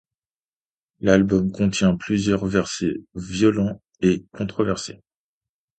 L'album 0.99 1.51
contient 1.51 1.95
plusieurs 1.95 2.47
versets 2.47 2.95
violents 3.13 3.83
et 4.01 4.25
controversés. 4.33 4.99